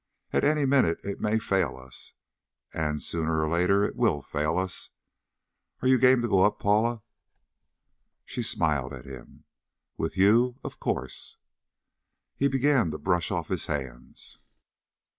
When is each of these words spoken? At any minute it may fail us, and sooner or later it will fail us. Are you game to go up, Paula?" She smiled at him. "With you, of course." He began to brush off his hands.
At 0.33 0.43
any 0.43 0.65
minute 0.65 0.99
it 1.03 1.19
may 1.21 1.37
fail 1.37 1.77
us, 1.77 2.13
and 2.73 3.03
sooner 3.03 3.39
or 3.43 3.47
later 3.47 3.85
it 3.85 3.95
will 3.95 4.23
fail 4.23 4.57
us. 4.57 4.89
Are 5.83 5.87
you 5.87 5.99
game 5.99 6.23
to 6.23 6.27
go 6.27 6.43
up, 6.43 6.57
Paula?" 6.59 7.03
She 8.25 8.41
smiled 8.41 8.93
at 8.93 9.05
him. 9.05 9.43
"With 9.97 10.17
you, 10.17 10.57
of 10.63 10.79
course." 10.79 11.37
He 12.35 12.47
began 12.47 12.89
to 12.89 12.97
brush 12.97 13.29
off 13.29 13.49
his 13.49 13.67
hands. 13.67 14.39